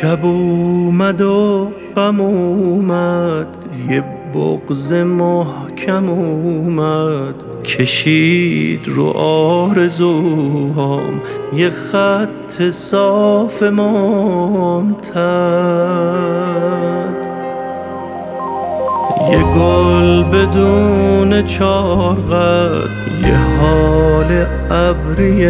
شب 0.00 0.24
اومد 0.24 1.20
و 1.20 1.68
غم 1.96 2.20
اومد 2.20 3.46
یه 3.90 4.04
بغز 4.34 4.92
محکم 4.92 6.10
اومد. 6.10 7.34
کشید 7.64 8.88
رو 8.88 9.06
آرزوهام 9.16 11.20
یه 11.56 11.70
خط 11.70 12.70
صاف 12.70 13.62
ممتد 13.62 15.08
یه 19.30 19.42
گل 19.42 20.22
بدون 20.22 21.46
چارقد 21.46 23.07
یه 23.22 23.36
حال 23.60 24.46
ابری 24.70 25.46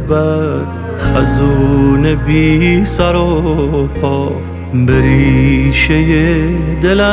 بد 0.00 0.66
خزون 0.98 2.14
بی 2.14 2.84
سر 2.84 3.16
و 3.16 3.86
پا 3.86 4.32
به 4.86 5.00
ریشه 5.02 6.04
دلم 6.80 7.10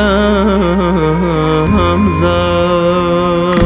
زد. 2.20 3.60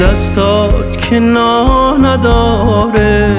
دستات 0.00 0.96
که 0.96 1.20
نا 1.20 1.96
نداره 1.96 3.36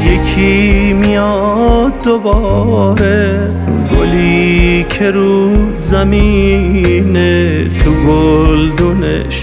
یکی 0.00 0.92
میاد 0.92 2.02
دوباره. 2.02 3.50
گلی 3.98 4.86
که 4.88 5.10
رو 5.10 5.50
زمینه 5.74 7.64
تو 7.64 7.90
گلدونش 7.94 9.42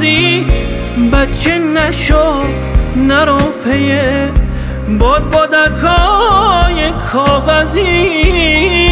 میپزی 0.00 0.46
بچه 1.12 1.58
نشو 1.58 2.44
نرو 2.96 3.38
پیه 3.64 4.28
باد 5.00 5.30
بادکای 5.30 6.92
کاغذی. 7.12 8.89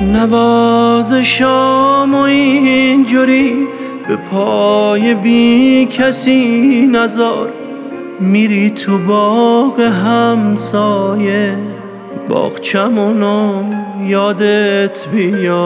نوازشام 0.00 1.74
و 2.14 2.18
اینجوری 2.18 3.66
به 4.08 4.16
پای 4.16 5.14
بی 5.14 5.86
کسی 5.86 6.86
نزار. 6.92 7.52
میری 8.20 8.70
تو 8.70 8.98
باغ 8.98 9.80
همسایه 9.80 11.56
باغچمونو 12.28 13.62
یادت 14.06 15.08
بیار. 15.08 15.60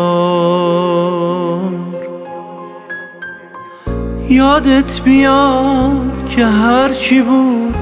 یادت 4.28 5.00
بیار 5.04 5.90
که 6.28 6.44
هرچی 6.44 7.22
بود 7.22 7.74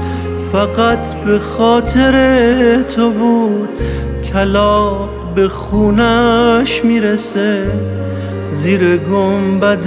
فقط 0.51 1.13
به 1.25 1.39
خاطر 1.39 2.83
تو 2.83 3.11
بود. 3.11 3.69
کلا 4.33 5.22
به 5.35 5.49
خونش 5.49 6.85
می‌رسه 6.85 7.71
زیر 8.51 8.97
گنبد 8.97 9.85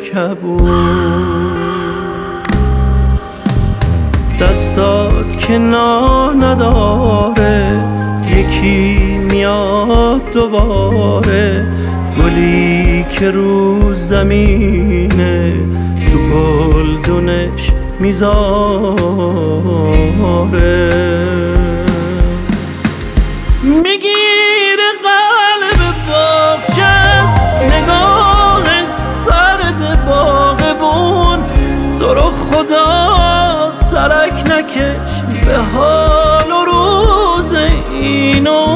کبود. 0.00 0.68
دستات 4.40 5.38
که 5.38 5.58
نا 5.58 6.32
نداره 6.32 7.84
یکی 8.36 8.98
میاد 9.18 10.32
دوباره. 10.32 11.66
گلی 12.22 13.04
که 13.10 13.30
رو 13.30 13.94
زمینه 13.94 15.52
تو 16.12 16.18
گلدونش 16.18 17.70
می‌ذاره. 18.00 19.48
خدا 32.30 33.72
سرک 33.72 34.32
نکش 34.32 35.22
به 35.46 35.56
حال 35.56 36.50
و 36.52 36.64
روز 36.64 37.54
اینو. 37.92 38.66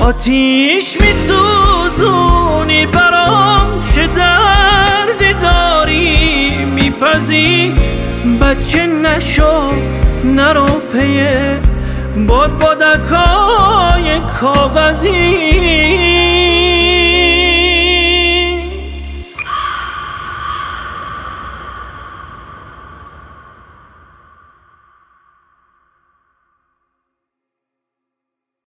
آتیش 0.00 0.98
میسوزونی 1.00 2.86
برام 2.86 3.82
چه 3.94 4.06
دردی 4.06 5.34
داری؟ 5.42 6.64
میپزی؟ 6.64 7.74
بچه 8.40 8.86
نشو 8.86 9.72
نرو 10.24 10.66
پیه 10.92 11.60
باد 12.28 12.58
بادکای 12.58 14.20
کاغذی. 14.40 16.13